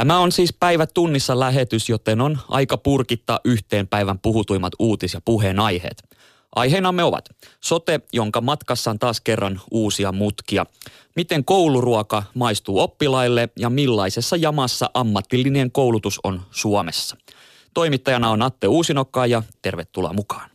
[0.00, 5.20] Tämä on siis päivä tunnissa lähetys, joten on aika purkittaa yhteen päivän puhutuimmat uutis- ja
[5.24, 6.02] puheenaiheet.
[6.54, 7.28] Aiheinamme ovat
[7.60, 10.66] sote, jonka matkassa on taas kerran uusia mutkia.
[11.16, 17.16] Miten kouluruoka maistuu oppilaille ja millaisessa jamassa ammatillinen koulutus on Suomessa.
[17.74, 20.49] Toimittajana on Atte Uusinokka ja tervetuloa mukaan.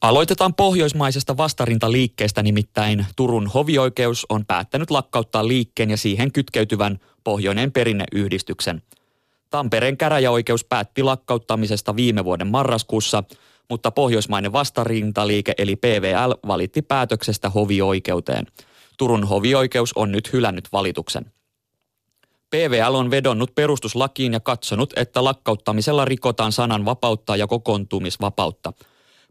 [0.00, 8.82] Aloitetaan pohjoismaisesta vastarintaliikkeestä, nimittäin Turun hovioikeus on päättänyt lakkauttaa liikkeen ja siihen kytkeytyvän Pohjoinen perinneyhdistyksen.
[9.50, 13.24] Tampereen käräjäoikeus päätti lakkauttamisesta viime vuoden marraskuussa,
[13.70, 18.46] mutta pohjoismainen vastarintaliike eli PVL valitti päätöksestä hovioikeuteen.
[18.98, 21.32] Turun hovioikeus on nyt hylännyt valituksen.
[22.50, 28.72] PVL on vedonnut perustuslakiin ja katsonut, että lakkauttamisella rikotaan sanan vapautta ja kokoontumisvapautta–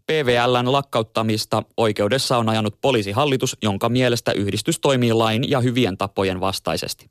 [0.09, 7.09] PVLn lakkauttamista oikeudessa on ajanut poliisihallitus, jonka mielestä yhdistys toimii lain ja hyvien tapojen vastaisesti.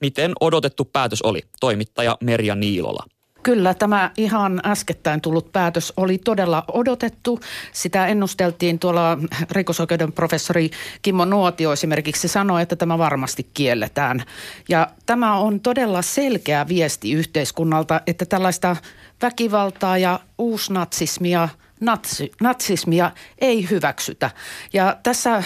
[0.00, 1.40] Miten odotettu päätös oli?
[1.60, 3.04] Toimittaja Merja Niilola.
[3.42, 7.40] Kyllä, tämä ihan äskettäin tullut päätös oli todella odotettu.
[7.72, 9.18] Sitä ennusteltiin tuolla
[9.50, 10.70] rikosoikeuden professori
[11.02, 14.22] Kimmo Nuotio esimerkiksi sanoi, että tämä varmasti kielletään.
[14.68, 18.76] Ja tämä on todella selkeä viesti yhteiskunnalta, että tällaista
[19.22, 21.48] väkivaltaa ja uusnatsismia–
[21.80, 24.30] natsi, natsismia ei hyväksytä.
[24.72, 25.42] Ja tässä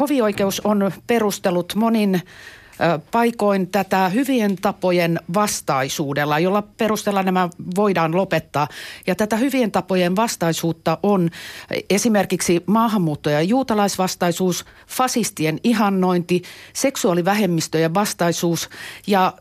[0.00, 2.22] hovioikeus on perustellut monin
[3.10, 8.68] paikoin tätä hyvien tapojen vastaisuudella, jolla perusteella nämä voidaan lopettaa.
[9.06, 11.30] Ja tätä hyvien tapojen vastaisuutta on
[11.90, 16.42] esimerkiksi maahanmuutto- ja juutalaisvastaisuus, fasistien ihannointi,
[16.72, 18.70] seksuaalivähemmistöjen vastaisuus
[19.06, 19.32] ja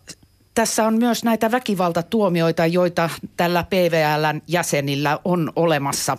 [0.59, 6.17] tässä on myös näitä väkivaltatuomioita, joita tällä PVLn jäsenillä on olemassa.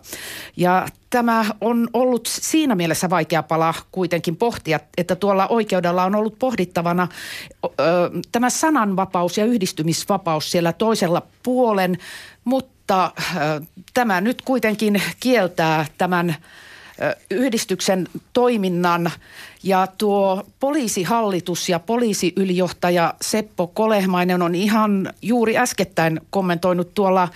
[0.57, 6.39] Ja tämä on ollut siinä mielessä vaikea pala kuitenkin pohtia, että tuolla oikeudella on ollut
[6.39, 7.09] pohdittavana
[7.65, 7.71] ö,
[8.33, 11.99] tämä sananvapaus ja yhdistymisvapaus siellä toisella puolen,
[12.45, 13.61] mutta ö,
[13.95, 16.37] tämä nyt kuitenkin kieltää tämän
[17.31, 19.11] yhdistyksen toiminnan
[19.63, 27.29] ja tuo poliisihallitus ja poliisiylijohtaja Seppo Kolehmainen on ihan juuri äskettäin kommentoinut tuolla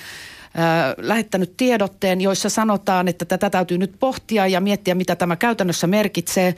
[0.98, 6.54] lähettänyt tiedotteen, joissa sanotaan, että tätä täytyy nyt pohtia ja miettiä, mitä tämä käytännössä merkitsee.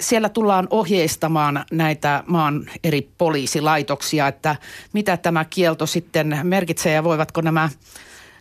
[0.00, 4.56] Siellä tullaan ohjeistamaan näitä maan eri poliisilaitoksia, että
[4.92, 7.70] mitä tämä kielto sitten merkitsee ja voivatko nämä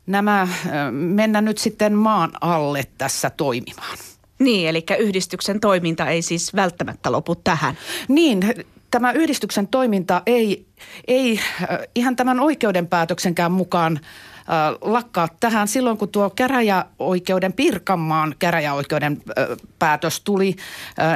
[0.06, 0.48] nämä
[0.92, 3.98] mennä nyt sitten maan alle tässä toimimaan.
[4.40, 7.78] Niin, eli yhdistyksen toiminta ei siis välttämättä lopu tähän.
[8.08, 8.40] Niin,
[8.92, 10.66] tämä yhdistyksen toiminta ei,
[11.08, 11.40] ei
[11.96, 14.00] ihan tämän oikeudenpäätöksenkään mukaan–
[14.82, 19.22] lakkaa tähän silloin, kun tuo käräjäoikeuden, Pirkanmaan käräjäoikeuden
[19.80, 20.56] päätös tuli.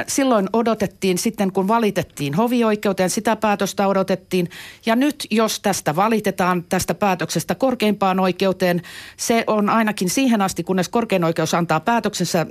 [0.06, 4.50] Silloin odotettiin sitten, kun valitettiin hovioikeuteen, sitä päätöstä odotettiin.
[4.86, 8.82] Ja nyt, jos tästä valitetaan, tästä päätöksestä korkeimpaan oikeuteen,
[9.16, 12.46] se on ainakin siihen asti, kunnes korkein oikeus antaa päätöksensä,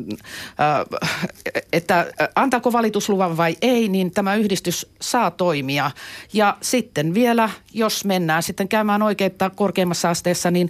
[1.74, 5.92] että antaako valitusluvan vai ei, niin tämä yhdistys saa toimia.
[6.34, 10.67] Ja sitten vielä, jos mennään sitten käymään oikeutta korkeimmassa asteessa, niin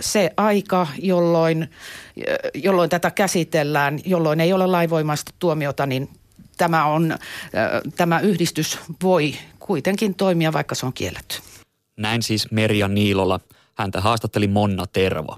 [0.00, 1.70] se aika, jolloin,
[2.54, 6.08] jolloin tätä käsitellään, jolloin ei ole lainvoimaista tuomiota, niin
[6.56, 7.16] tämä, on,
[7.96, 11.36] tämä yhdistys voi kuitenkin toimia, vaikka se on kielletty.
[11.96, 13.40] Näin siis Merja Niilola.
[13.74, 15.36] Häntä haastatteli Monna Tervo.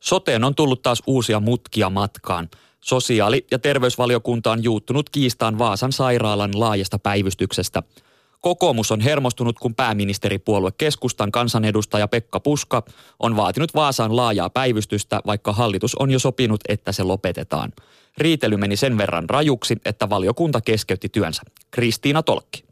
[0.00, 2.48] Soteen on tullut taas uusia mutkia matkaan.
[2.80, 7.82] Sosiaali- ja terveysvaliokunta on juuttunut kiistaan Vaasan sairaalan laajasta päivystyksestä–
[8.40, 12.82] Kokoomus on hermostunut, kun pääministeripuolue keskustan kansanedustaja Pekka Puska
[13.20, 17.72] on vaatinut Vaasaan laajaa päivystystä, vaikka hallitus on jo sopinut, että se lopetetaan.
[18.18, 21.42] Riitely meni sen verran rajuksi, että valiokunta keskeytti työnsä.
[21.70, 22.65] Kristiina Tolkki.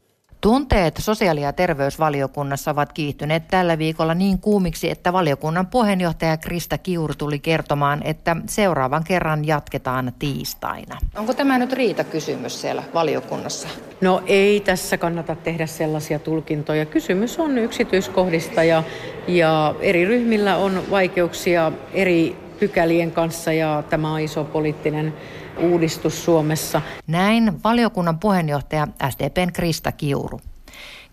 [0.45, 7.13] Tunteet sosiaali- ja terveysvaliokunnassa ovat kiihtyneet tällä viikolla niin kuumiksi, että valiokunnan puheenjohtaja Krista Kiuru
[7.17, 10.97] tuli kertomaan, että seuraavan kerran jatketaan tiistaina.
[11.15, 13.67] Onko tämä nyt riita kysymys siellä valiokunnassa?
[14.01, 16.85] No ei tässä kannata tehdä sellaisia tulkintoja.
[16.85, 18.83] Kysymys on yksityiskohdista ja,
[19.27, 25.13] ja eri ryhmillä on vaikeuksia eri pykälien kanssa ja tämä on iso poliittinen
[25.59, 26.81] uudistus Suomessa.
[27.07, 30.41] Näin valiokunnan puheenjohtaja SDPn Krista Kiuru.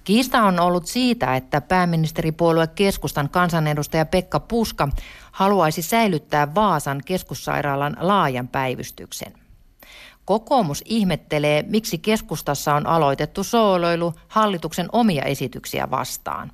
[0.05, 4.89] Kiista on ollut siitä, että pääministeripuolue keskustan kansanedustaja Pekka Puska
[5.33, 9.33] haluaisi säilyttää Vaasan keskussairaalan laajan päivystyksen.
[10.25, 16.53] Kokoomus ihmettelee, miksi keskustassa on aloitettu sooloilu hallituksen omia esityksiä vastaan.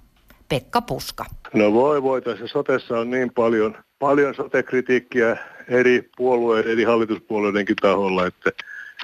[0.49, 1.25] Pekka Puska.
[1.55, 5.37] No voi voi, tässä sotessa on niin paljon, paljon sotekritiikkiä
[5.69, 8.51] eri puolueiden, eri hallituspuolueidenkin taholla, että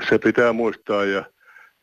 [0.08, 1.24] se pitää muistaa ja,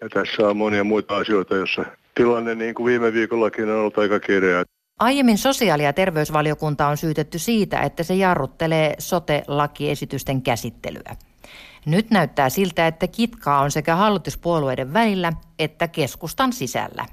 [0.02, 1.86] ja tässä on monia muita asioita, joissa
[2.16, 4.64] tilanne niin kuin viime viikollakin on ollut aika kireä.
[5.00, 11.16] Aiemmin sosiaali- ja terveysvaliokunta on syytetty siitä, että se jarruttelee sote-lakiesitysten käsittelyä.
[11.86, 17.06] Nyt näyttää siltä, että kitkaa on sekä hallituspuolueiden välillä että keskustan sisällä.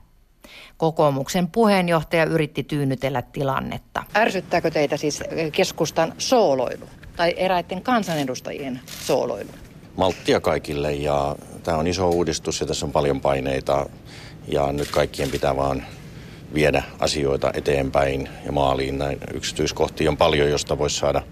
[0.76, 4.04] Kokoomuksen puheenjohtaja yritti tyynnytellä tilannetta.
[4.16, 5.22] Ärsyttääkö teitä siis
[5.52, 6.88] keskustan sooloilu
[7.18, 9.50] tai eräiden kansanedustajien sooloilu?
[9.96, 13.86] Malttia kaikille ja tämä on iso uudistus ja tässä on paljon paineita
[14.48, 15.86] ja nyt kaikkien pitää vaan
[16.54, 18.98] viedä asioita eteenpäin ja maaliin.
[18.98, 21.22] Näin yksityiskohtia on paljon, josta voisi saada,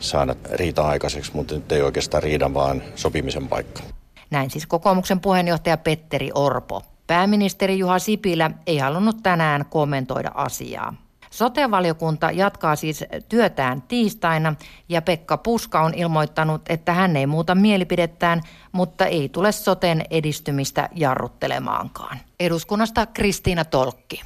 [0.00, 3.82] saada riita aikaiseksi, mutta nyt ei oikeastaan riidan, vaan sopimisen paikka.
[4.30, 6.82] Näin siis kokoomuksen puheenjohtaja Petteri Orpo.
[7.06, 11.07] Pääministeri Juha Sipilä ei halunnut tänään kommentoida asiaa.
[11.30, 14.54] Sotevaliokunta jatkaa siis työtään tiistaina
[14.88, 18.42] ja Pekka Puska on ilmoittanut, että hän ei muuta mielipidettään,
[18.72, 22.18] mutta ei tule soten edistymistä jarruttelemaankaan.
[22.40, 24.20] Eduskunnasta Kristiina Tolkki.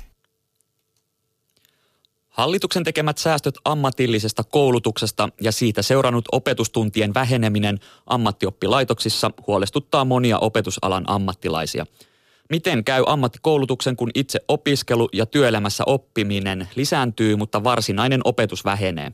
[2.28, 11.86] Hallituksen tekemät säästöt ammatillisesta koulutuksesta ja siitä seurannut opetustuntien väheneminen ammattioppilaitoksissa huolestuttaa monia opetusalan ammattilaisia.
[12.50, 19.12] Miten käy ammattikoulutuksen, kun itse opiskelu ja työelämässä oppiminen lisääntyy, mutta varsinainen opetus vähenee?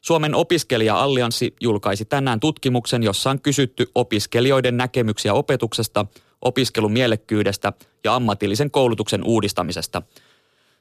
[0.00, 6.06] Suomen opiskelija-allianssi julkaisi tänään tutkimuksen, jossa on kysytty opiskelijoiden näkemyksiä opetuksesta,
[6.42, 7.72] opiskelun mielekkyydestä
[8.04, 10.02] ja ammatillisen koulutuksen uudistamisesta–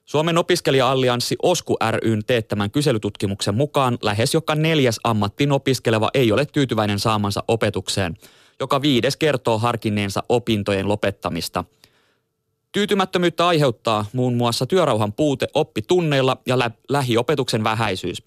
[0.08, 7.00] Suomen opiskelija-allianssi OSKU ryn teettämän kyselytutkimuksen mukaan lähes joka neljäs ammattiin opiskeleva ei ole tyytyväinen
[7.00, 8.18] saamansa opetukseen.
[8.60, 11.64] Joka viides kertoo harkinneensa opintojen lopettamista.
[12.78, 18.24] Tyytymättömyyttä aiheuttaa muun muassa työrauhan puute oppitunneilla ja lä- lähiopetuksen vähäisyys.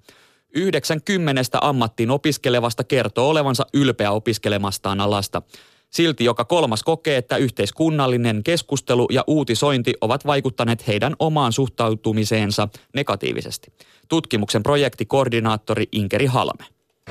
[0.55, 5.43] 90 ammattiin opiskelevasta kertoo olevansa ylpeä opiskelemastaan alasta.
[5.91, 13.73] Silti joka kolmas kokee, että yhteiskunnallinen keskustelu ja uutisointi ovat vaikuttaneet heidän omaan suhtautumiseensa negatiivisesti.
[14.09, 16.65] Tutkimuksen projektikoordinaattori Inkeri Halme.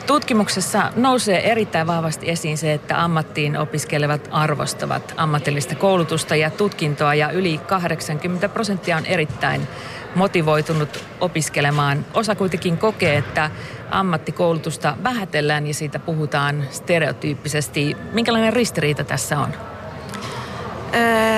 [0.07, 7.31] Tutkimuksessa nousee erittäin vahvasti esiin se, että ammattiin opiskelevat arvostavat ammatillista koulutusta ja tutkintoa ja
[7.31, 9.68] yli 80 prosenttia on erittäin
[10.16, 12.06] motivoitunut opiskelemaan.
[12.13, 13.51] Osa kuitenkin kokee, että
[13.92, 17.98] ammattikoulutusta vähätellään ja siitä puhutaan stereotyyppisesti.
[18.13, 19.78] Minkälainen ristiriita tässä on?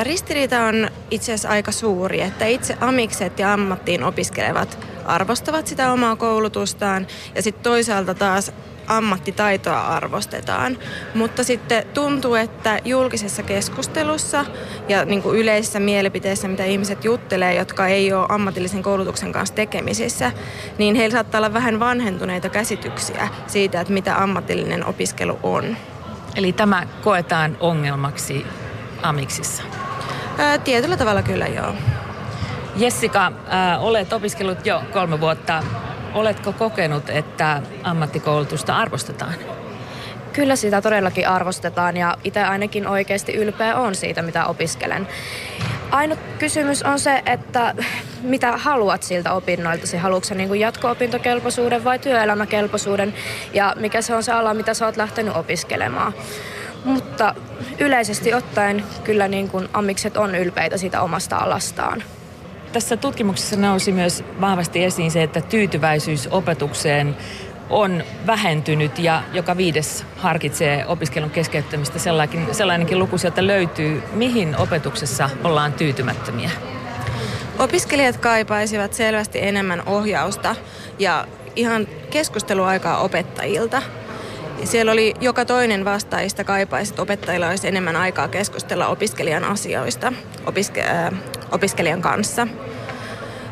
[0.04, 6.16] Ristiriita on itse asiassa aika suuri, että itse amikset ja ammattiin opiskelevat arvostavat sitä omaa
[6.16, 8.52] koulutustaan ja sitten toisaalta taas
[8.88, 10.78] ammattitaitoa arvostetaan.
[11.16, 14.46] Mutta sitten tuntuu, että julkisessa keskustelussa
[14.90, 20.32] ja niin kuin yleisessä mielipiteessä, mitä ihmiset juttelee, jotka ei ole ammatillisen koulutuksen kanssa tekemisissä,
[20.78, 25.78] niin heillä saattaa olla vähän vanhentuneita käsityksiä siitä, että mitä ammatillinen opiskelu on.
[26.36, 28.46] Eli tämä koetaan ongelmaksi
[29.02, 29.64] amiksissa?
[30.38, 31.74] Ää, tietyllä tavalla kyllä joo.
[32.76, 35.64] Jessica, ää, olet opiskellut jo kolme vuotta
[36.14, 39.34] Oletko kokenut, että ammattikoulutusta arvostetaan?
[40.34, 45.08] Kyllä sitä todellakin arvostetaan ja itse ainakin oikeasti ylpeä on siitä, mitä opiskelen.
[45.92, 47.76] Ainut kysymys on se, että
[48.22, 49.98] mitä haluat siltä opinnoilta.
[49.98, 53.14] Haluatko sä niin jatko-opintokelpoisuuden vai työelämäkelpoisuuden
[53.54, 56.14] ja mikä se on se ala, mitä sä oot lähtenyt opiskelemaan.
[56.86, 57.36] Mutta
[57.80, 62.04] yleisesti ottaen kyllä niin kuin amikset on ylpeitä siitä omasta alastaan.
[62.72, 67.18] Tässä tutkimuksessa nousi myös vahvasti esiin se, että tyytyväisyys opetukseen
[67.70, 72.00] on vähentynyt ja joka viides harkitsee opiskelun keskeyttämistä.
[72.00, 74.04] Sellainenkin, sellainenkin luku sieltä löytyy.
[74.14, 76.50] Mihin opetuksessa ollaan tyytymättömiä?
[77.60, 80.56] Opiskelijat kaipaisivat selvästi enemmän ohjausta
[81.00, 83.82] ja ihan keskusteluaikaa opettajilta.
[84.64, 90.14] Siellä oli joka toinen vastaajista kaipaisi, että opettajilla olisi enemmän aikaa keskustella opiskelijan asioista
[90.46, 91.14] opiske- äh,
[91.52, 92.48] opiskelijan kanssa.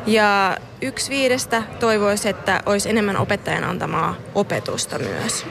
[0.06, 5.46] Ja yksi viidestä toivoisi, että olisi enemmän opettajan antamaa opetusta myös.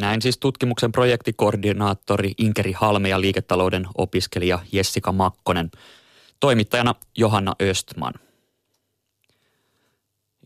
[0.00, 5.70] Näin siis tutkimuksen projektikoordinaattori Inkeri Halme ja liiketalouden opiskelija Jessica Makkonen.
[6.40, 8.14] Toimittajana Johanna Östman.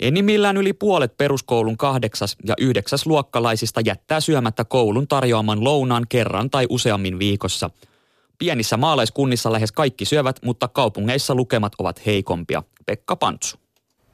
[0.00, 6.66] Enimmillään yli puolet peruskoulun kahdeksas ja yhdeksäs luokkalaisista jättää syömättä koulun tarjoaman lounaan kerran tai
[6.68, 7.70] useammin viikossa.
[8.38, 12.62] Pienissä maalaiskunnissa lähes kaikki syövät, mutta kaupungeissa lukemat ovat heikompia.
[12.86, 13.56] Pekka Pantsu.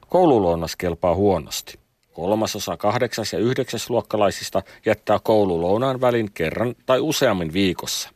[0.09, 1.79] Koululounas kelpaa huonosti.
[2.13, 8.09] Kolmasosa kahdeksas- ja yhdeksäsluokkalaisista jättää koululounaan välin kerran tai useammin viikossa.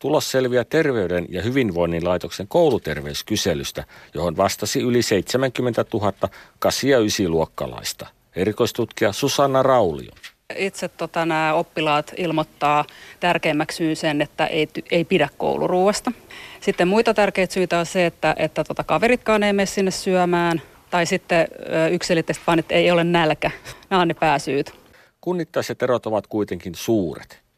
[0.00, 6.12] Tulos selviää Terveyden ja hyvinvoinnin laitoksen kouluterveyskyselystä, johon vastasi yli 70 000
[6.58, 8.06] kasi- ja ysiluokkalaista.
[8.36, 10.12] Erikoistutkija Susanna Raulio.
[10.56, 12.84] Itse tota, nämä oppilaat ilmoittaa
[13.20, 16.12] tärkeimmäksi syyn sen, että ei, ei pidä kouluruuasta.
[16.60, 20.62] Sitten muita tärkeitä syitä on se, että, että tota, kaveritkaan ei mene sinne syömään.
[20.90, 21.48] Tai sitten
[21.90, 23.50] yksilitteisesti vaan, että ei ole nälkä.
[23.90, 24.74] Nämä on ne pääsyyt.
[25.20, 27.49] Kunnittaiset erot ovat kuitenkin suuret.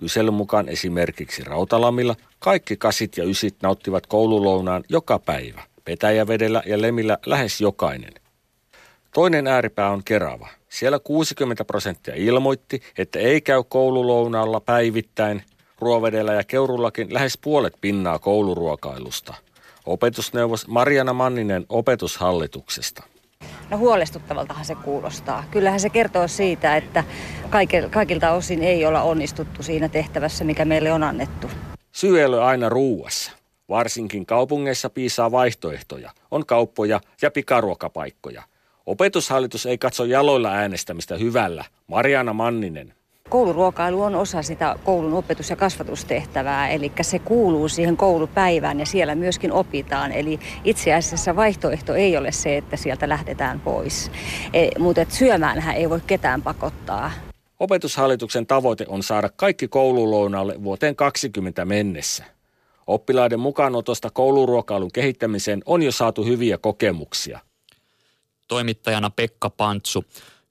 [0.00, 5.62] Kyselyn mukaan esimerkiksi Rautalamilla kaikki kasit ja ysit nauttivat koululounaan joka päivä.
[5.84, 8.12] Petäjävedellä ja Lemillä lähes jokainen.
[9.14, 10.48] Toinen ääripää on Kerava.
[10.68, 15.42] Siellä 60 prosenttia ilmoitti, että ei käy koululounaalla päivittäin.
[15.78, 19.34] Ruovedellä ja Keurullakin lähes puolet pinnaa kouluruokailusta.
[19.86, 23.02] Opetusneuvos Mariana Manninen opetushallituksesta.
[23.70, 25.44] No huolestuttavaltahan se kuulostaa.
[25.50, 27.04] Kyllähän se kertoo siitä, että
[27.90, 31.50] kaikilta osin ei olla onnistuttu siinä tehtävässä, mikä meille on annettu.
[31.92, 33.32] Syy ei ole aina ruuassa.
[33.68, 36.10] Varsinkin kaupungeissa piisaa vaihtoehtoja.
[36.30, 38.42] On kauppoja ja pikaruokapaikkoja.
[38.86, 41.64] Opetushallitus ei katso jaloilla äänestämistä hyvällä.
[41.86, 42.94] Mariana Manninen.
[43.30, 49.14] Kouluruokailu on osa sitä koulun opetus- ja kasvatustehtävää, eli se kuuluu siihen koulupäivään ja siellä
[49.14, 50.12] myöskin opitaan.
[50.12, 54.10] Eli itse asiassa vaihtoehto ei ole se, että sieltä lähdetään pois,
[54.52, 57.10] e, mutta syömäänhän ei voi ketään pakottaa.
[57.60, 62.24] Opetushallituksen tavoite on saada kaikki koululounaalle vuoteen 20 mennessä.
[62.86, 67.40] Oppilaiden mukaanotosta kouluruokailun kehittämiseen on jo saatu hyviä kokemuksia.
[68.48, 70.04] Toimittajana Pekka Pantsu.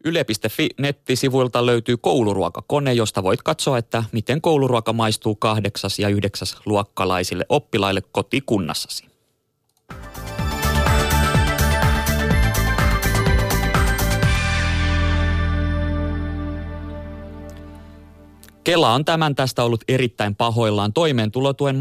[0.05, 7.45] Yle.fi nettisivuilta löytyy kouluruokakone, josta voit katsoa, että miten kouluruoka maistuu kahdeksas ja yhdeksäs luokkalaisille
[7.49, 9.05] oppilaille kotikunnassasi.
[18.63, 20.93] Kela on tämän tästä ollut erittäin pahoillaan.
[20.93, 21.75] Toimeentulotuen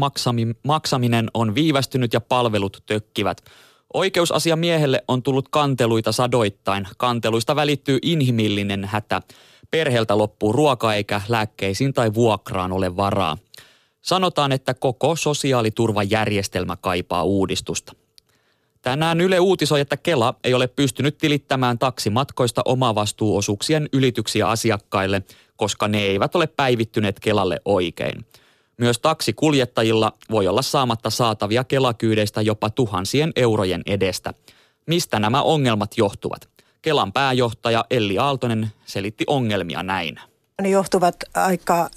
[0.63, 3.43] maksaminen on viivästynyt ja palvelut tökkivät.
[3.93, 6.87] Oikeusasiamiehelle on tullut kanteluita sadoittain.
[6.97, 9.21] Kanteluista välittyy inhimillinen hätä.
[9.71, 13.37] Perheeltä loppuu ruoka eikä lääkkeisiin tai vuokraan ole varaa.
[14.01, 17.93] Sanotaan, että koko sosiaaliturvajärjestelmä kaipaa uudistusta.
[18.81, 25.21] Tänään Yle uutisoi, että Kela ei ole pystynyt tilittämään taksimatkoista omavastuuosuuksien ylityksiä asiakkaille,
[25.55, 28.25] koska ne eivät ole päivittyneet Kelalle oikein.
[28.79, 34.33] Myös taksikuljettajilla voi olla saamatta saatavia kelakyydeistä jopa tuhansien eurojen edestä.
[34.85, 36.49] Mistä nämä ongelmat johtuvat?
[36.81, 40.19] Kelan pääjohtaja Elli Aaltonen selitti ongelmia näin.
[40.61, 41.89] Ne johtuvat aika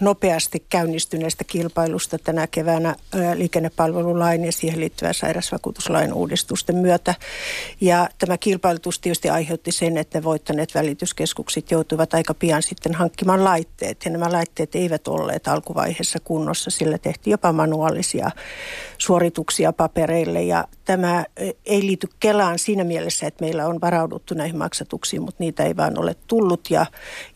[0.00, 2.96] nopeasti käynnistyneestä kilpailusta tänä keväänä
[3.34, 7.14] liikennepalvelulain ja siihen liittyvän sairausvakuutuslain uudistusten myötä.
[7.80, 13.44] Ja tämä kilpailutus tietysti aiheutti sen, että ne voittaneet välityskeskukset joutuivat aika pian sitten hankkimaan
[13.44, 14.04] laitteet.
[14.04, 18.30] Ja nämä laitteet eivät olleet alkuvaiheessa kunnossa, sillä tehtiin jopa manuaalisia
[18.98, 20.42] suorituksia papereille.
[20.42, 21.24] Ja tämä
[21.66, 25.98] ei liity Kelaan siinä mielessä, että meillä on varauduttu näihin maksatuksiin, mutta niitä ei vaan
[25.98, 26.70] ole tullut.
[26.70, 26.86] Ja,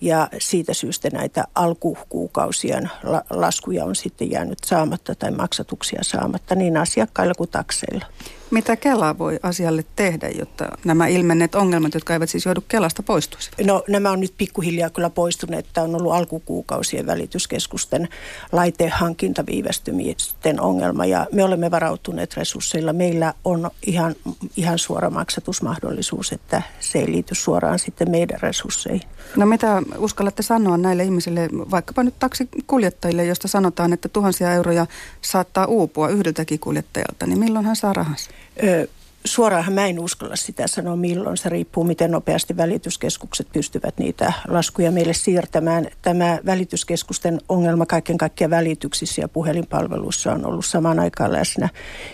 [0.01, 2.91] ja siitä syystä näitä alkukuukausien
[3.31, 8.07] laskuja on sitten jäänyt saamatta tai maksatuksia saamatta niin asiakkailla kuin takseilla.
[8.51, 13.59] Mitä Kela voi asialle tehdä, jotta nämä ilmenneet ongelmat, jotka eivät siis joudu Kelasta, poistuisivat?
[13.65, 15.67] No nämä on nyt pikkuhiljaa kyllä poistuneet.
[15.73, 18.09] Tämä on ollut alkukuukausien välityskeskusten
[18.53, 22.93] laitehankintaviivästymisten ongelma ja me olemme varautuneet resursseilla.
[22.93, 24.15] Meillä on ihan,
[24.57, 29.09] ihan suora maksatusmahdollisuus, että se ei liity suoraan sitten meidän resursseihin.
[29.37, 34.87] No mitä uskallatte sanoa näille ihmisille, vaikkapa nyt taksikuljettajille, josta sanotaan, että tuhansia euroja
[35.21, 38.31] saattaa uupua yhdeltäkin kuljettajalta, niin milloin hän saa rahansa?
[38.63, 38.89] Ö,
[39.25, 41.37] suoraanhan mä en uskalla sitä sanoa milloin.
[41.37, 45.87] Se riippuu, miten nopeasti välityskeskukset pystyvät niitä laskuja meille siirtämään.
[46.03, 51.69] Tämä välityskeskusten ongelma kaiken kaikkiaan välityksissä ja puhelinpalveluissa on ollut samaan aikaan läsnä.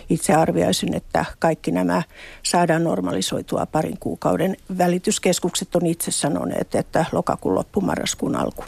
[0.09, 2.03] Itse arvioisin, että kaikki nämä
[2.43, 4.57] saadaan normalisoitua parin kuukauden.
[4.77, 8.63] Välityskeskukset on itse sanoneet, että lokakuun loppu, marraskuun alku.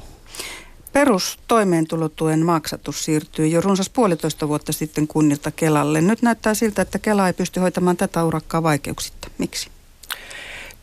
[0.94, 6.02] Perustoimeentulotuen maksatus siirtyi jo runsas puolitoista vuotta sitten kunnilta Kelalle.
[6.02, 9.28] Nyt näyttää siltä, että Kela ei pysty hoitamaan tätä urakkaa vaikeuksitta.
[9.38, 9.70] Miksi?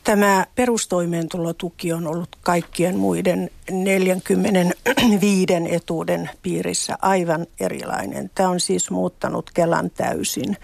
[0.07, 8.31] Tämä perustoimeentulotuki on ollut kaikkien muiden 45 etuuden piirissä aivan erilainen.
[8.35, 10.57] Tämä on siis muuttanut Kelan täysin.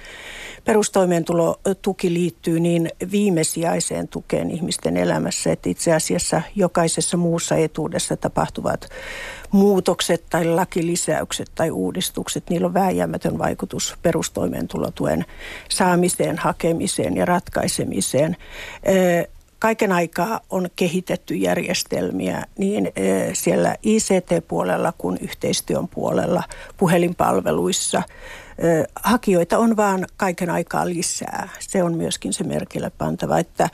[0.65, 8.89] Perustoimeentulotuki liittyy niin viimesijaiseen tukeen ihmisten elämässä, että itse asiassa jokaisessa muussa etuudessa tapahtuvat
[9.51, 15.25] muutokset tai lakilisäykset tai uudistukset, niillä on vääjäämätön vaikutus perustoimeentulotuen
[15.69, 18.37] saamiseen, hakemiseen ja ratkaisemiseen.
[19.59, 22.91] Kaiken aikaa on kehitetty järjestelmiä niin
[23.33, 26.43] siellä ICT-puolella kuin yhteistyön puolella,
[26.77, 28.03] puhelinpalveluissa–
[29.03, 31.49] hakijoita on vaan kaiken aikaa lisää.
[31.59, 33.69] Se on myöskin se merkille pantava, että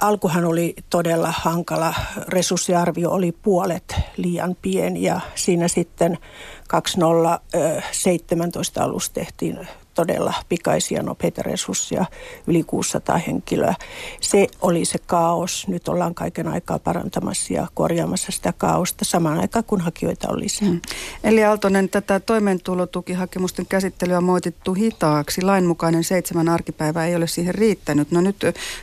[0.00, 1.94] alkuhan oli todella hankala.
[2.28, 6.18] Resurssiarvio oli puolet liian pieni ja siinä sitten
[6.68, 12.04] 2017 alussa tehtiin todella pikaisia nopeita resursseja,
[12.46, 13.74] yli 600 henkilöä.
[14.20, 15.68] Se oli se kaos.
[15.68, 20.68] Nyt ollaan kaiken aikaa parantamassa ja korjaamassa sitä kaosta samaan aikaan, kun hakijoita on lisää.
[20.68, 20.80] Hmm.
[21.24, 25.42] Eli Aaltonen, tätä toimeentulotukihakemusten käsittelyä on moitittu hitaaksi.
[25.42, 28.10] Lainmukainen seitsemän arkipäivää ei ole siihen riittänyt.
[28.10, 28.36] No nyt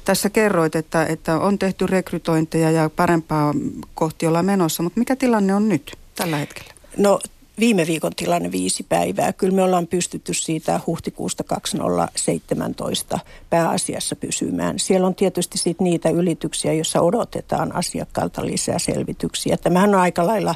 [0.05, 3.53] tässä kerroit, että, että on tehty rekrytointeja ja parempaa
[3.95, 6.73] kohti ollaan menossa, mutta mikä tilanne on nyt tällä hetkellä?
[6.97, 7.19] No
[7.59, 9.33] viime viikon tilanne viisi päivää.
[9.33, 13.19] Kyllä me ollaan pystytty siitä huhtikuusta 2017
[13.49, 14.79] pääasiassa pysymään.
[14.79, 19.57] Siellä on tietysti sit niitä ylityksiä, joissa odotetaan asiakkaalta lisää selvityksiä.
[19.57, 20.55] Tämähän on aika lailla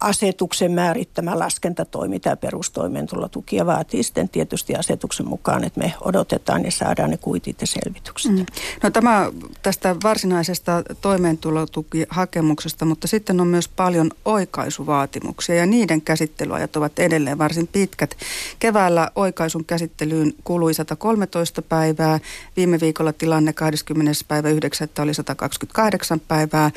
[0.00, 6.70] asetuksen määrittämä laskentatoimi, tämä perustoimeentulotuki ja vaatii sitten tietysti asetuksen mukaan, että me odotetaan ja
[6.70, 8.32] saadaan ne kuitit ja selvitykset.
[8.32, 8.46] Mm.
[8.82, 9.30] No tämä
[9.62, 17.66] tästä varsinaisesta toimeentulotukihakemuksesta, mutta sitten on myös paljon oikaisuvaatimuksia ja niiden käsittelyajat ovat edelleen varsin
[17.66, 18.16] pitkät.
[18.58, 22.20] Keväällä oikaisun käsittelyyn kului 113 päivää,
[22.56, 24.12] viime viikolla tilanne 20.
[24.28, 24.88] päivä 9.
[24.98, 26.70] oli 128 päivää,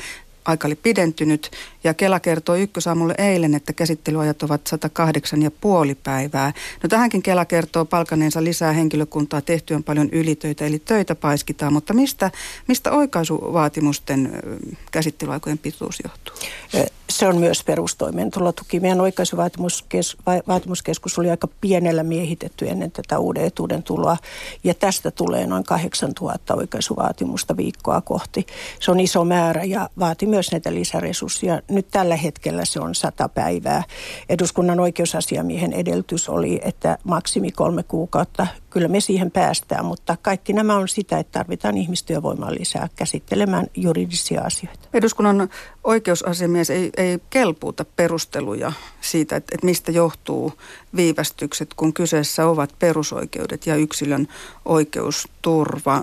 [0.44, 1.50] aika oli pidentynyt
[1.84, 6.52] ja Kela kertoi ykkösaamulle eilen, että käsittelyajat ovat 108 ja puoli päivää.
[6.82, 11.94] No tähänkin Kela kertoo palkaneensa lisää henkilökuntaa, tehty on paljon ylitöitä, eli töitä paiskitaan, mutta
[11.94, 12.30] mistä,
[12.68, 14.42] mistä oikaisuvaatimusten
[14.90, 16.34] käsittelyaikojen pituus johtuu?
[17.10, 18.80] Se on myös perustoimeentulotuki.
[18.80, 24.16] Meidän oikaisuvaatimuskeskus oli aika pienellä miehitetty ennen tätä uuden etuuden tuloa
[24.64, 28.46] ja tästä tulee noin 8000 oikaisuvaatimusta viikkoa kohti.
[28.80, 33.28] Se on iso määrä ja vaati myös näitä lisäresursseja nyt tällä hetkellä se on sata
[33.28, 33.82] päivää.
[34.28, 38.46] Eduskunnan oikeusasiamiehen edellytys oli, että maksimi kolme kuukautta.
[38.72, 44.40] Kyllä me siihen päästään, mutta kaikki nämä on sitä, että tarvitaan ihmistyövoimaa lisää käsittelemään juridisia
[44.40, 44.88] asioita.
[44.94, 45.50] Eduskunnan
[45.84, 50.52] oikeusasiamies ei, ei kelpuuta perusteluja siitä, että, että mistä johtuu
[50.96, 54.28] viivästykset, kun kyseessä ovat perusoikeudet ja yksilön
[54.64, 56.02] oikeusturva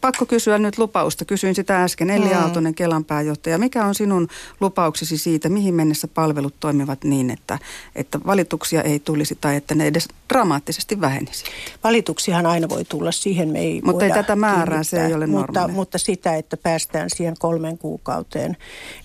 [0.00, 1.24] pakko kysyä nyt lupausta.
[1.24, 2.10] Kysyin sitä äsken.
[2.10, 2.40] Elli mm.
[2.40, 3.58] Aaltonen, Kelan pääjohtaja.
[3.58, 4.28] Mikä on sinun
[4.60, 7.58] lupauksesi siitä, mihin mennessä palvelut toimivat niin, että,
[7.94, 11.44] että valituksia ei tulisi tai että ne edes dramaattisesti vähenisi?
[11.88, 13.12] Valituksiahan aina voi tulla.
[13.12, 17.10] Siihen me ei Mutta ei tätä määrää, se ei ole mutta, mutta sitä, että päästään
[17.10, 18.56] siihen kolmeen kuukauteen,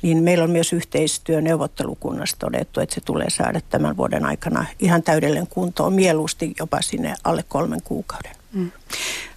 [0.02, 5.04] niin meillä on myös yhteistyö neuvottelukunnassa todettu, että se tulee saada tämän vuoden aikana ihan
[5.04, 8.43] täydellinen kuntoon, mieluusti jopa sinne alle kolmen kuukauden.
[8.54, 8.72] Mm.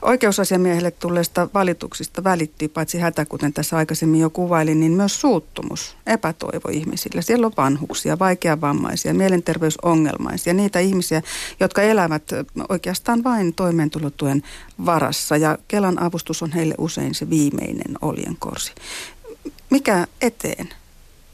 [0.02, 6.68] Oikeusasiamiehelle tulleista valituksista välittyy paitsi hätä, kuten tässä aikaisemmin jo kuvailin, niin myös suuttumus, epätoivo
[6.72, 7.22] ihmisillä.
[7.22, 11.22] Siellä on vanhuksia, vaikeavammaisia, mielenterveysongelmaisia, niitä ihmisiä,
[11.60, 12.22] jotka elävät
[12.68, 14.42] oikeastaan vain toimeentulotuen
[14.86, 18.72] varassa ja Kelan avustus on heille usein se viimeinen oljenkorsi.
[19.70, 20.68] Mikä eteen,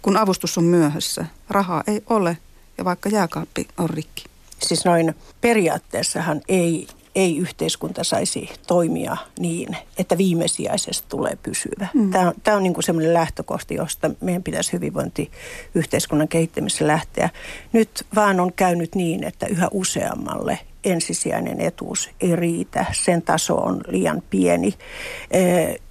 [0.03, 2.39] kun avustus on myöhässä, rahaa ei ole
[2.79, 4.25] ja vaikka jääkaappi on rikki?
[4.63, 11.87] Siis noin periaatteessahan ei ei yhteiskunta saisi toimia niin, että viimesijaisesti tulee pysyvä.
[11.95, 12.11] Mm.
[12.11, 17.31] Tämä on, tämä on niin kuin semmoinen lähtökohti, josta meidän pitäisi hyvinvointiyhteiskunnan kehittämisessä lähteä.
[17.73, 22.87] Nyt vaan on käynyt niin, että yhä useammalle ensisijainen etuus ei riitä.
[22.93, 24.75] Sen taso on liian pieni.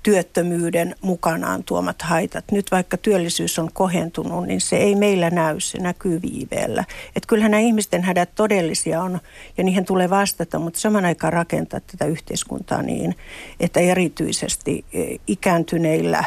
[0.03, 2.45] Työttömyyden mukanaan tuomat haitat.
[2.51, 6.83] Nyt vaikka työllisyys on kohentunut, niin se ei meillä näy, se näkyy viiveellä.
[7.15, 9.19] Että kyllähän nämä ihmisten hädät todellisia on
[9.57, 13.15] ja niihin tulee vastata, mutta saman aikaan rakentaa tätä yhteiskuntaa niin,
[13.59, 14.85] että erityisesti
[15.27, 16.23] ikääntyneillä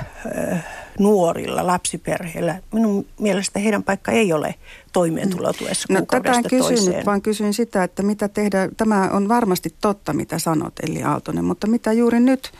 [0.99, 4.55] nuorilla, lapsiperheillä, minun mielestä heidän paikka ei ole
[4.93, 7.07] toimeentulotuessa no, tätä en kysynyt, toiseen.
[7.07, 8.69] vaan kysyin sitä, että mitä tehdä.
[8.77, 12.53] Tämä on varmasti totta, mitä sanot, Eli Aaltonen, mutta mitä juuri nyt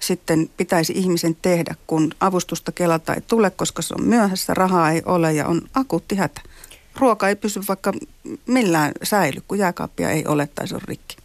[0.00, 5.02] sitten pitäisi ihmisen tehdä, kun avustusta kelata ei tule, koska se on myöhässä, rahaa ei
[5.06, 6.40] ole ja on akuutti hätä.
[6.96, 7.92] Ruoka ei pysy vaikka
[8.46, 11.16] millään säily, kun jääkaappia ei ole tai se on rikki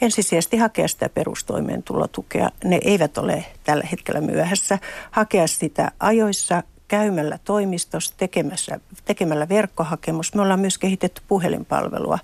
[0.00, 2.48] ensisijaisesti hakea sitä perustoimeentulotukea.
[2.64, 4.78] Ne eivät ole tällä hetkellä myöhässä.
[5.10, 10.34] Hakea sitä ajoissa käymällä toimistossa, tekemässä, tekemällä verkkohakemus.
[10.34, 12.18] Me ollaan myös kehitetty puhelinpalvelua.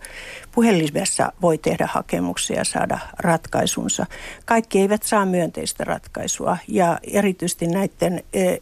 [0.52, 4.06] Puhelimessa voi tehdä hakemuksia ja saada ratkaisunsa.
[4.44, 8.56] Kaikki eivät saa myönteistä ratkaisua ja erityisesti näiden e,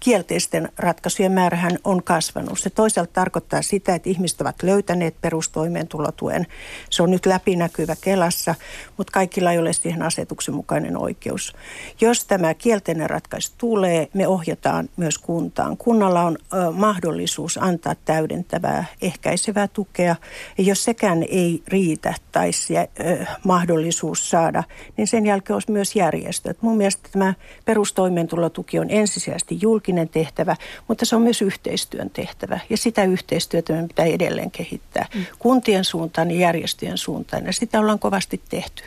[0.00, 2.58] kielteisten ratkaisujen määrähän on kasvanut.
[2.58, 6.46] Se toisaalta tarkoittaa sitä, että ihmiset ovat löytäneet perustoimeentulotuen.
[6.90, 8.54] Se on nyt läpinäkyvä Kelassa,
[8.96, 11.52] mutta kaikilla ei ole siihen asetuksen mukainen oikeus.
[12.00, 15.76] Jos tämä kielteinen ratkaisu tulee, me ohjataan myös kuntaan.
[15.76, 16.38] Kunnalla on
[16.72, 20.16] mahdollisuus antaa täydentävää ehkäisevää tukea.
[20.58, 24.64] Ja jos sekään ei riitä tai se ö, mahdollisuus saada,
[24.96, 26.62] niin sen jälkeen olisi myös järjestöt.
[26.62, 27.34] Mun mielestä tämä
[27.64, 30.56] perustoimeentulotuki on ensisijaisesti julkinen tehtävä,
[30.88, 32.60] mutta se on myös yhteistyön tehtävä.
[32.70, 35.26] Ja sitä yhteistyötä me pitää edelleen kehittää mm.
[35.38, 37.46] kuntien suuntaan ja järjestöjen suuntaan.
[37.46, 38.82] Ja sitä ollaan kovasti tehty.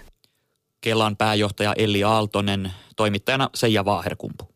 [0.82, 4.56] Kelan pääjohtaja Elli Aaltonen, toimittajana Seija Vaaherkumpu.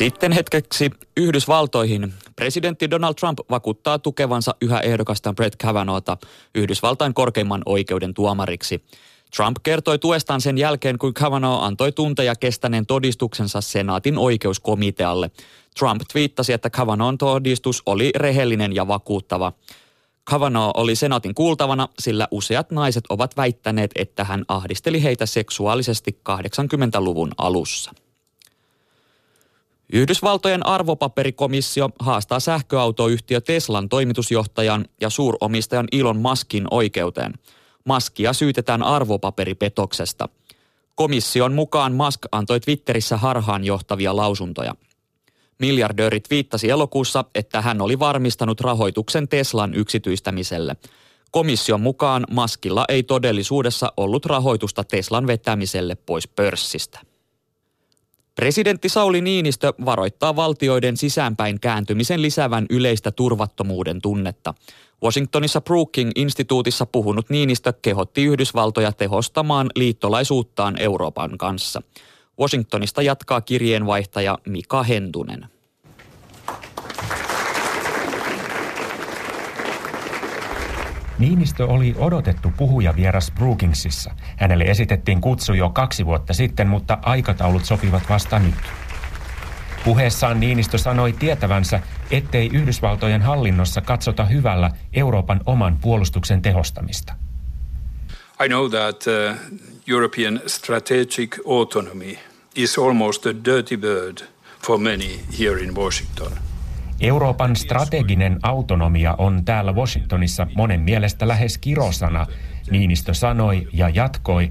[0.00, 2.14] Sitten hetkeksi Yhdysvaltoihin.
[2.40, 6.16] Presidentti Donald Trump vakuuttaa tukevansa yhä ehdokasta Brett Kavanaughta
[6.54, 8.84] Yhdysvaltain korkeimman oikeuden tuomariksi.
[9.36, 15.30] Trump kertoi tuestaan sen jälkeen, kun Kavanaugh antoi tunteja kestäneen todistuksensa senaatin oikeuskomitealle.
[15.78, 19.52] Trump twiittasi, että Kavanaughn todistus oli rehellinen ja vakuuttava.
[20.24, 27.32] Kavanaugh oli senaatin kuultavana, sillä useat naiset ovat väittäneet, että hän ahdisteli heitä seksuaalisesti 80-luvun
[27.38, 27.92] alussa.
[29.92, 37.34] Yhdysvaltojen arvopaperikomissio haastaa sähköautoyhtiö Teslan toimitusjohtajan ja suuromistajan Elon Muskin oikeuteen.
[37.84, 40.28] Maskia syytetään arvopaperipetoksesta.
[40.94, 44.74] Komission mukaan Musk antoi Twitterissä harhaan johtavia lausuntoja.
[45.58, 50.76] Miljardöörit viittasi elokuussa, että hän oli varmistanut rahoituksen Teslan yksityistämiselle.
[51.30, 57.09] Komission mukaan Maskilla ei todellisuudessa ollut rahoitusta Teslan vetämiselle pois pörssistä.
[58.34, 64.54] Presidentti Sauli Niinistö varoittaa valtioiden sisäänpäin kääntymisen lisäävän yleistä turvattomuuden tunnetta.
[65.02, 71.82] Washingtonissa Brookings-instituutissa puhunut Niinistö kehotti Yhdysvaltoja tehostamaan liittolaisuuttaan Euroopan kanssa.
[72.40, 75.46] Washingtonista jatkaa kirjeenvaihtaja Mika Hentunen.
[81.20, 84.10] Niinistö oli odotettu puhuja vieras Brookingsissa.
[84.36, 88.54] Hänelle esitettiin kutsu jo kaksi vuotta sitten, mutta aikataulut sopivat vasta nyt.
[89.84, 91.80] Puheessaan Niinistö sanoi tietävänsä,
[92.10, 97.14] ettei Yhdysvaltojen hallinnossa katsota hyvällä Euroopan oman puolustuksen tehostamista.
[98.44, 99.36] I know that uh,
[99.88, 102.16] European strategic autonomy
[102.54, 104.18] is almost a dirty bird
[104.66, 106.32] for many here in Washington–
[107.00, 112.26] Euroopan strateginen autonomia on täällä Washingtonissa monen mielestä lähes kirosana,
[112.70, 114.50] Niinistö sanoi ja jatkoi.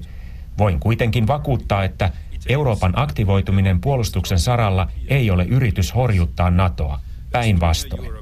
[0.58, 2.12] Voin kuitenkin vakuuttaa, että
[2.48, 7.00] Euroopan aktivoituminen puolustuksen saralla ei ole yritys horjuttaa NATOa.
[7.32, 8.12] Päinvastoin.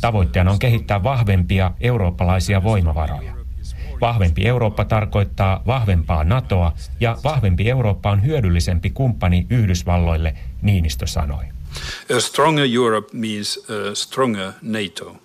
[0.00, 3.32] Tavoitteena on kehittää vahvempia eurooppalaisia voimavaroja.
[4.00, 11.44] Vahvempi Eurooppa tarkoittaa vahvempaa NATOa ja vahvempi Eurooppa on hyödyllisempi kumppani Yhdysvalloille, Niinistö sanoi.
[12.16, 15.16] A stronger Europe means a stronger NATO.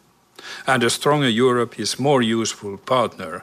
[0.67, 3.39] And a stronger Europe is more useful partner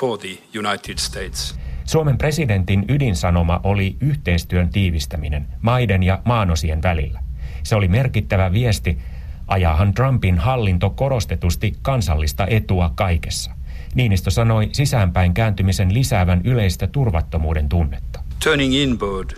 [0.00, 1.54] for the United States.
[1.84, 7.22] Suomen presidentin ydinsanoma oli yhteistyön tiivistäminen maiden ja maanosien välillä.
[7.62, 8.98] Se oli merkittävä viesti,
[9.46, 13.50] ajahan Trumpin hallinto korostetusti kansallista etua kaikessa.
[13.94, 18.22] Niinistö sanoi sisäänpäin kääntymisen lisäävän yleistä turvattomuuden tunnetta.
[18.44, 19.30] Turning inward,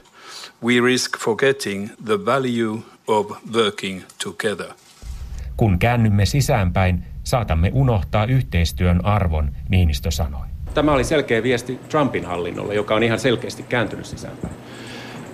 [0.64, 4.66] we risk forgetting the value of working together.
[5.56, 10.46] Kun käännymme sisäänpäin, saatamme unohtaa yhteistyön arvon, Niinistö sanoi.
[10.74, 14.54] Tämä oli selkeä viesti Trumpin hallinnolle, joka on ihan selkeästi kääntynyt sisäänpäin.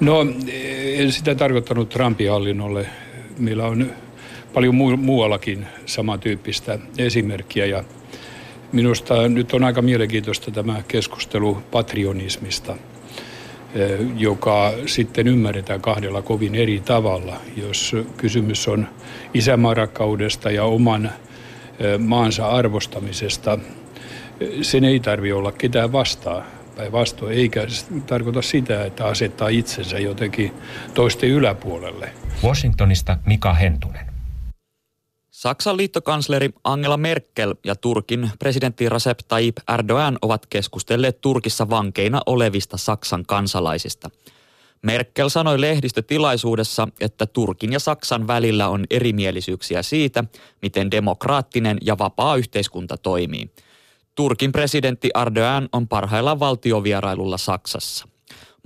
[0.01, 0.21] No,
[0.95, 2.87] en sitä tarkoittanut Trumpin hallinnolle.
[3.39, 3.91] Meillä on
[4.55, 7.85] paljon mu- muuallakin samantyyppistä esimerkkiä ja
[8.73, 12.94] minusta nyt on aika mielenkiintoista tämä keskustelu patrionismista– Eh,
[14.17, 17.37] joka sitten ymmärretään kahdella kovin eri tavalla.
[17.57, 18.89] Jos kysymys on
[19.35, 23.59] isämaarakkaudesta ja oman eh, maansa arvostamisesta,
[24.41, 26.45] eh, sen ei tarvi olla ketään vastaan.
[26.77, 27.67] Päinvastoin, eikä
[28.07, 30.53] tarkoita sitä, että asettaa itsensä jotenkin
[30.95, 32.11] toisten yläpuolelle.
[32.45, 34.04] Washingtonista Mika Hentunen.
[35.45, 42.77] Saksan liittokansleri Angela Merkel ja Turkin presidentti Recep Tayyip Erdogan ovat keskustelleet Turkissa vankeina olevista
[42.77, 44.11] Saksan kansalaisista.
[44.83, 50.25] Merkel sanoi lehdistötilaisuudessa, että Turkin ja Saksan välillä on erimielisyyksiä siitä,
[50.63, 53.51] miten demokraattinen ja vapaa yhteiskunta toimii.
[54.15, 58.14] Turkin presidentti Erdogan on parhaillaan valtiovierailulla Saksassa.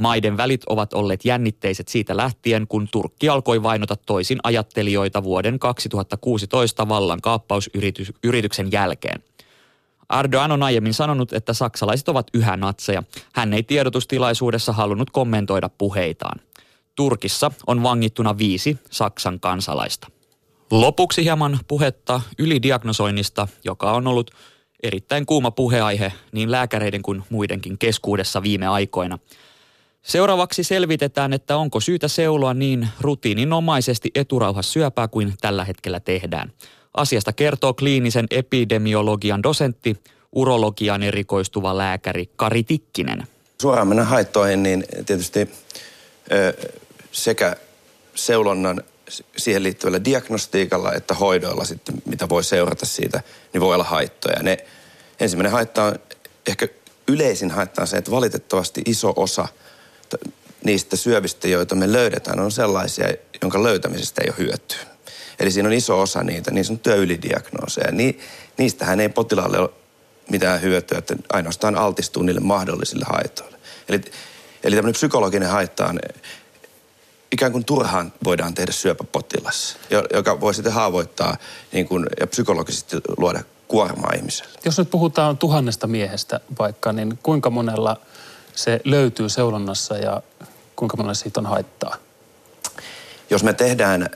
[0.01, 6.89] Maiden välit ovat olleet jännitteiset siitä lähtien, kun Turkki alkoi vainota toisin ajattelijoita vuoden 2016
[6.89, 9.23] vallankaappausyrityksen jälkeen.
[10.19, 13.03] Erdogan on aiemmin sanonut, että saksalaiset ovat yhä natseja.
[13.35, 16.41] Hän ei tiedotustilaisuudessa halunnut kommentoida puheitaan.
[16.95, 20.09] Turkissa on vangittuna viisi Saksan kansalaista.
[20.71, 24.31] Lopuksi hieman puhetta ylidiagnosoinnista, joka on ollut
[24.83, 29.19] erittäin kuuma puheaihe niin lääkäreiden kuin muidenkin keskuudessa viime aikoina.
[30.09, 36.53] Seuraavaksi selvitetään, että onko syytä seuloa niin rutiininomaisesti eturauhassyöpää kuin tällä hetkellä tehdään.
[36.95, 39.97] Asiasta kertoo kliinisen epidemiologian dosentti,
[40.33, 43.27] urologian erikoistuva lääkäri Kari Tikkinen.
[43.63, 45.51] Suoraan mennä haittoihin, niin tietysti
[46.33, 46.69] ö,
[47.13, 47.57] sekä
[48.15, 48.83] seulonnan
[49.37, 54.43] siihen liittyvällä diagnostiikalla että hoidoilla sitten, mitä voi seurata siitä, niin voi olla haittoja.
[54.43, 54.59] Ne,
[55.21, 55.95] ensimmäinen haitta on,
[56.47, 56.69] ehkä
[57.09, 59.49] yleisin haitta on se, että valitettavasti iso osa
[60.65, 63.09] niistä syövistä, joita me löydetään, on sellaisia,
[63.43, 64.79] jonka löytämisestä ei ole hyötyä.
[65.41, 67.93] Eli siinä on iso osa niitä, niin sanottuja ylidiagnooseja.
[67.93, 68.19] Ni,
[68.59, 69.71] niistähän ei potilaalle ole
[70.31, 73.59] mitään hyötyä, että ainoastaan altistuu niille mahdollisille haitoille.
[73.89, 74.01] Eli,
[74.65, 75.99] eli tämmöinen psykologinen haitta on
[77.33, 79.77] ikään kuin turhaan voidaan tehdä syöpäpotilas,
[80.15, 81.37] joka voi sitten haavoittaa
[81.73, 84.53] niin kuin, ja psykologisesti luoda kuormaa ihmiselle.
[84.65, 87.97] Jos nyt puhutaan tuhannesta miehestä vaikka, niin kuinka monella
[88.59, 90.23] se löytyy seulonnassa ja
[90.77, 91.97] kuinka monella siitä on haittaa?
[93.31, 94.09] Jos me tehdään äh,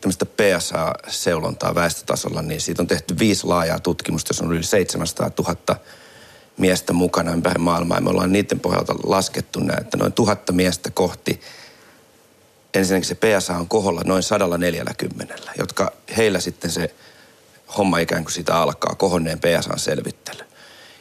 [0.00, 5.56] tämmöistä PSA-seulontaa väestötasolla, niin siitä on tehty viisi laajaa tutkimusta, jossa on yli 700 000
[6.56, 8.00] miestä mukana ympäri maailmaa.
[8.00, 11.40] Me ollaan niiden pohjalta laskettu näin, että noin tuhatta miestä kohti
[12.74, 16.94] ensinnäkin se PSA on koholla noin 140, jotka heillä sitten se
[17.78, 20.45] homma ikään kuin sitä alkaa, kohonneen PSAn selvittely.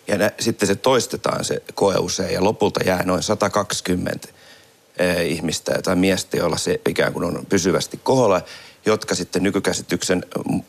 [0.07, 4.27] Ja nä, sitten se toistetaan se koe usein ja lopulta jää noin 120
[4.97, 8.41] eh, ihmistä tai miestä, joilla se ikään kuin on pysyvästi koholla,
[8.85, 10.25] jotka sitten nykykäsityksen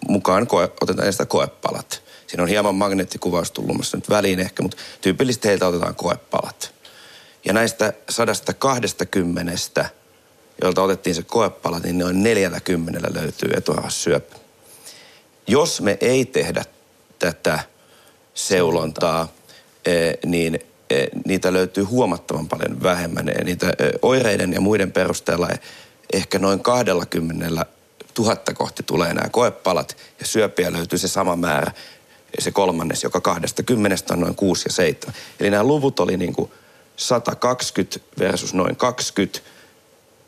[0.09, 2.03] mukaan koe, otetaan sitä koepalat.
[2.27, 6.75] Siinä on hieman magneettikuvaus tullut nyt väliin ehkä, mutta tyypillisesti heiltä otetaan koepalat.
[7.45, 9.59] Ja näistä 120
[10.63, 14.37] joilta otettiin se koepala, niin noin 40 löytyy eturauhassyöpä.
[15.47, 16.65] Jos me ei tehdä
[17.19, 17.61] tätä
[18.37, 19.29] seulontaa,
[19.87, 20.59] eh, niin
[20.91, 23.29] eh, niitä löytyy huomattavan paljon vähemmän.
[23.29, 25.49] Ja niitä eh, oireiden ja muiden perusteella
[26.13, 27.67] ehkä noin 20
[28.15, 31.73] tuhatta kohti tulee nämä koepalat ja syöpiä löytyy se sama määrä,
[32.39, 35.15] se kolmannes, joka 20 on noin 6 ja 7.
[35.41, 36.51] Eli nämä luvut oli niin kuin
[36.97, 39.41] 120 versus noin 20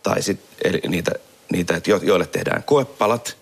[0.02, 1.12] tai sitten niitä,
[1.52, 3.36] niitä että jo, joille tehdään koepalat.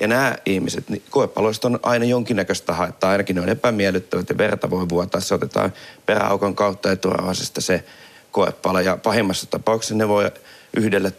[0.00, 4.70] Ja nämä ihmiset, niin koepaloista on aina jonkinnäköistä haittaa, ainakin ne on epämiellyttävät ja verta
[4.70, 5.20] voi vuotaa.
[5.20, 5.72] Se otetaan
[6.06, 7.84] peräaukon kautta eturauhasesta se
[8.30, 10.30] koepala ja pahimmassa tapauksessa ne voi
[10.76, 11.12] yhdelle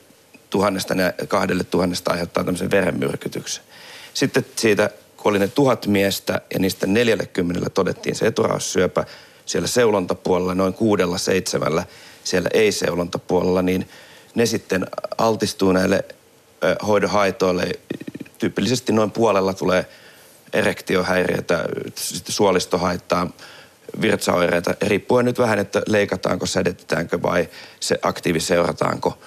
[0.49, 3.63] tuhannesta ja kahdelle tuhannesta aiheuttaa tämmöisen verenmyrkytyksen.
[4.13, 9.05] Sitten siitä, kun oli ne tuhat miestä ja niistä 40 todettiin se eturauhassyöpä
[9.45, 11.83] siellä seulontapuolella, noin kuudella seitsemällä
[12.23, 13.87] siellä ei-seulontapuolella, niin–
[14.35, 16.05] ne sitten altistuu näille
[16.87, 17.71] hoidon haitoille.
[18.45, 19.85] Tyypillisesti noin puolella tulee
[20.53, 21.65] erektiohäiriötä,
[22.29, 23.27] suolistohaittaa,
[24.01, 29.17] virtsaoireita, riippuen nyt vähän, että leikataanko, sädetetäänkö vai se aktiiviseurataanko,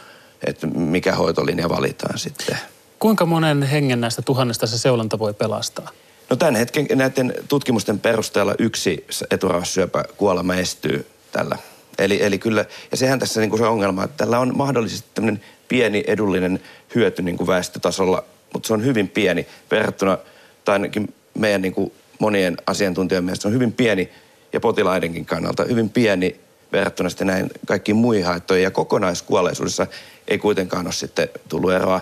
[0.46, 2.58] että mikä hoitolinja valitaan sitten.
[2.98, 5.90] Kuinka monen hengen näistä tuhannesta se seulonta voi pelastaa?
[6.30, 11.58] No tämän hetken näiden tutkimusten perusteella yksi eturauhassyöpä kuolema estyy tällä
[11.98, 15.44] Eli, eli kyllä, ja sehän tässä niin kuin se ongelma, että tällä on mahdollisesti tämmöinen
[15.68, 16.60] pieni edullinen
[16.94, 20.18] hyöty niin kuin väestötasolla, mutta se on hyvin pieni verrattuna,
[20.64, 24.10] tai ainakin meidän niin kuin monien asiantuntijoiden mielestä se on hyvin pieni,
[24.52, 26.40] ja potilaidenkin kannalta hyvin pieni
[26.72, 28.64] verrattuna sitten näin kaikkiin muihin haittoihin.
[28.64, 29.86] Ja kokonaiskuolleisuudessa
[30.28, 32.00] ei kuitenkaan ole sitten tullut eroa.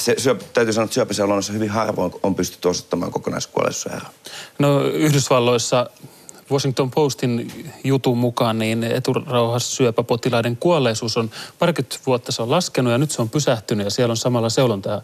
[0.00, 4.10] Se, syöp, täytyy sanoa, että syöpäseulonnassa hyvin harvoin on pystytty osoittamaan kokonaiskuolleisuuseroa.
[4.58, 5.90] No Yhdysvalloissa
[6.50, 7.52] Washington Postin
[7.84, 13.30] jutun mukaan niin eturauhassyöpäpotilaiden kuolleisuus on parikymmentä vuotta se on laskenut ja nyt se on
[13.30, 15.02] pysähtynyt ja siellä on samalla seulontaa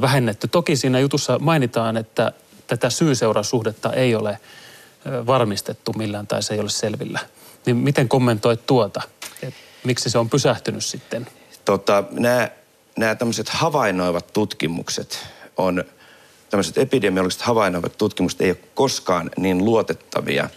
[0.00, 0.48] vähennetty.
[0.48, 2.32] Toki siinä jutussa mainitaan, että
[2.66, 4.38] tätä syy-seurasuhdetta ei ole
[5.26, 7.20] varmistettu millään tai se ei ole selvillä.
[7.66, 9.02] Niin miten kommentoit tuota?
[9.42, 11.26] Et miksi se on pysähtynyt sitten?
[11.64, 12.48] Tota, nämä,
[12.98, 15.84] nämä tämmöiset havainnoivat tutkimukset on–
[16.52, 20.48] tämmöiset epidemiologiset havainnoivat tutkimukset ei ole koskaan niin luotettavia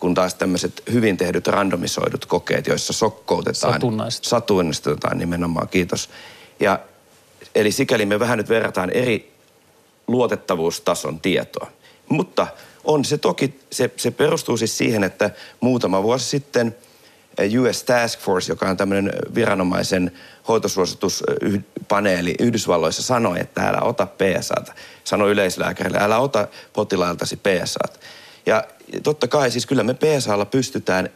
[0.00, 3.80] kuin taas tämmöiset hyvin tehdyt randomisoidut kokeet, joissa sokkoutetaan.
[4.08, 6.10] Satunnistetaan nimenomaan, kiitos.
[6.60, 6.78] Ja,
[7.54, 9.32] eli sikäli me vähän nyt verrataan eri
[10.06, 11.70] luotettavuustason tietoa.
[12.08, 12.46] Mutta
[12.84, 16.76] on se toki, se, se perustuu siis siihen, että muutama vuosi sitten
[17.60, 20.12] US Task Force, joka on tämmöinen viranomaisen
[20.48, 24.72] hoitosuosituspaneeli Yhdysvalloissa, sanoi, että älä ota PSAta.
[25.04, 27.98] Sanoi yleislääkärille, älä ota potilailtasi PSAta.
[28.46, 28.64] Ja
[29.02, 31.10] totta kai siis kyllä me PSAlla pystytään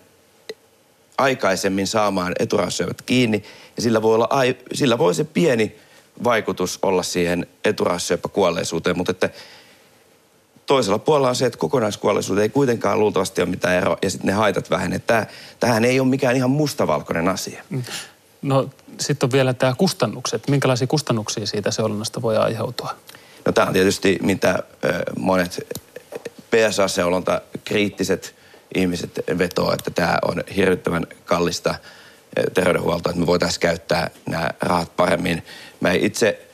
[1.19, 3.43] aikaisemmin saamaan eturausyövät kiinni
[3.77, 4.29] ja sillä voi, olla,
[4.75, 5.77] sillä voi se pieni
[6.25, 9.31] vaikutus olla siihen eturaussyöpäkuolleisuuteen, mutta että
[10.67, 14.33] toisella puolella on se, että kokonaiskuolleisuuteen ei kuitenkaan luultavasti ole mitään eroa ja sitten ne
[14.33, 15.01] haitat vähenee.
[15.61, 17.65] tämähän ei ole mikään ihan mustavalkoinen asia.
[17.71, 17.83] Mm.
[18.43, 20.49] No sitten on vielä tämä kustannukset.
[20.49, 22.97] Minkälaisia kustannuksia siitä seulonnasta voi aiheutua?
[23.47, 24.63] No tämä on tietysti mitä
[25.19, 25.67] monet
[26.51, 28.35] PSA-seulonta kriittiset
[28.75, 31.75] ihmiset vetoo, että tämä on hirvittävän kallista
[32.55, 35.43] terveydenhuoltoa, että me voitaisiin käyttää nämä rahat paremmin.
[35.81, 36.47] Mä itse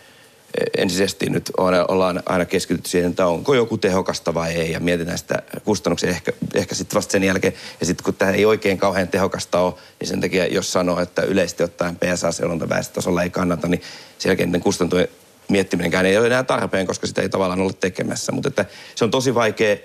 [0.76, 1.50] ensisijaisesti nyt
[1.88, 6.32] ollaan aina keskitytty siihen, että onko joku tehokasta vai ei ja mietitään sitä kustannuksia ehkä,
[6.54, 7.54] ehkä sitten vasta sen jälkeen.
[7.80, 11.22] Ja sitten kun tämä ei oikein kauhean tehokasta ole, niin sen takia jos sanoo, että
[11.22, 13.82] yleisesti ottaen PSA-seulonta väestötasolla ei kannata, niin
[14.18, 15.08] sen jälkeen kustantujen
[15.48, 18.32] miettiminenkään ei ole enää tarpeen, koska sitä ei tavallaan ole tekemässä.
[18.32, 19.76] Mutta että se on tosi vaikea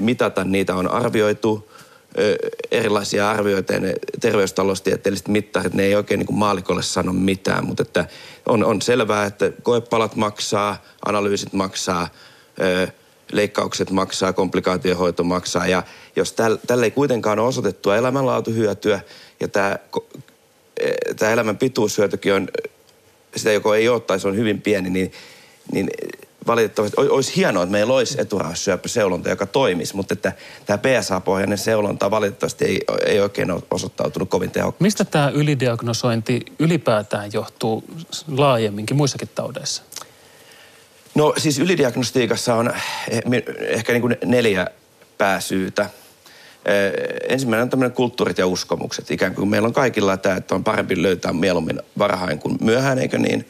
[0.00, 1.70] mitata, niitä on arvioitu
[2.70, 7.82] erilaisia arvioita ja ne terveystaloustieteelliset mittarit, ne ei oikein niin kuin maalikolle sano mitään, mutta
[7.82, 8.06] että
[8.48, 12.08] on, on selvää, että koepalat maksaa, analyysit maksaa,
[13.32, 15.66] leikkaukset maksaa, komplikaatiohoito maksaa.
[15.66, 15.82] Ja
[16.16, 16.34] jos
[16.66, 19.00] tälle ei kuitenkaan ole osoitettua elämänlaatuhyötyä
[19.40, 19.78] ja tämä,
[20.80, 22.48] e, tämä elämän pituushyötykin on,
[23.36, 25.12] sitä joko ei ole tai se on hyvin pieni, niin,
[25.72, 25.90] niin
[26.46, 30.32] valitettavasti olisi hienoa, että meillä olisi eturauhassyöpäseulonta, joka toimisi, mutta että
[30.66, 34.82] tämä PSA-pohjainen seulonta valitettavasti ei, ei oikein ole osoittautunut kovin tehokkaaksi.
[34.82, 37.84] Mistä tämä ylidiagnosointi ylipäätään johtuu
[38.28, 39.82] laajemminkin muissakin taudeissa?
[41.14, 42.72] No siis ylidiagnostiikassa on
[43.10, 43.22] eh,
[43.60, 44.66] ehkä niin kuin neljä
[45.18, 45.90] pääsyytä.
[46.64, 46.92] Eh,
[47.28, 49.10] ensimmäinen on tämmöinen kulttuurit ja uskomukset.
[49.10, 53.18] Ikään kuin meillä on kaikilla tämä, että on parempi löytää mieluummin varhain kuin myöhään, eikö
[53.18, 53.48] niin?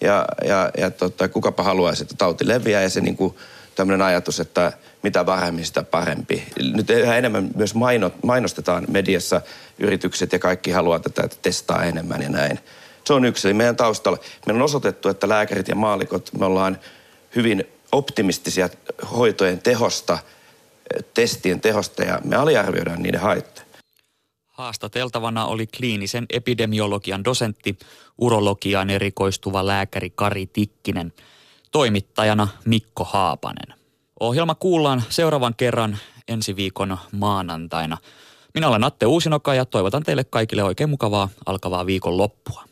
[0.00, 3.34] Ja, ja, ja tota, kukapa haluaisi, että tauti leviää ja se niin kuin
[3.74, 6.44] tämmöinen ajatus, että mitä varhemmin sitä parempi.
[6.74, 7.74] Nyt yhä enemmän myös
[8.22, 9.40] mainostetaan mediassa
[9.78, 12.58] yritykset ja kaikki haluaa tätä, että testaa enemmän ja näin.
[13.04, 13.48] Se on yksi.
[13.48, 16.78] Eli meidän taustalla, meillä on osoitettu, että lääkärit ja maalikot, me ollaan
[17.36, 18.68] hyvin optimistisia
[19.16, 20.18] hoitojen tehosta,
[21.14, 23.69] testien tehosta ja me aliarvioidaan niiden haittoja.
[24.60, 27.78] Haastateltavana oli kliinisen epidemiologian dosentti,
[28.18, 31.12] urologiaan erikoistuva lääkäri Kari Tikkinen.
[31.72, 33.78] Toimittajana Mikko Haapanen.
[34.20, 37.96] Ohjelma kuullaan seuraavan kerran ensi viikon maanantaina.
[38.54, 42.69] Minä olen Atte Uusinoka ja toivotan teille kaikille oikein mukavaa alkavaa viikon loppua.